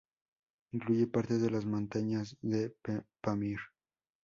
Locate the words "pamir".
3.21-3.59